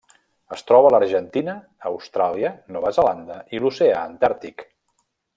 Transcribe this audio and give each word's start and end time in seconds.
Es 0.55 0.63
troba 0.69 0.87
a 0.89 0.91
l'Argentina, 0.93 1.53
Austràlia, 1.89 2.51
Nova 2.77 2.93
Zelanda 2.99 3.37
i 3.57 3.61
l'Oceà 3.65 3.99
Antàrtic. 4.13 4.65